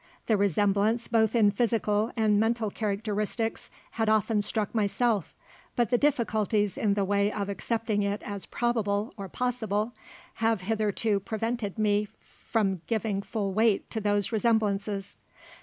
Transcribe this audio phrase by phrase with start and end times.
[0.25, 5.35] The resemblance both in physical and mental characteristics had often struck myself,
[5.75, 9.93] but the difficulties in the way of accepting it as probable or possible,
[10.41, 15.19] have hitherto prevented me front giving full weight to those resemblances.